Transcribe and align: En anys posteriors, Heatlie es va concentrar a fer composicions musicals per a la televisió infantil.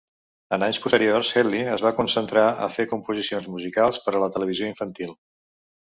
En 0.55 0.63
anys 0.67 0.77
posteriors, 0.85 1.33
Heatlie 1.39 1.67
es 1.75 1.83
va 1.87 1.91
concentrar 1.99 2.47
a 2.65 2.69
fer 2.77 2.87
composicions 2.95 3.51
musicals 3.57 4.01
per 4.07 4.15
a 4.17 4.23
la 4.25 4.31
televisió 4.39 4.71
infantil. 4.75 5.17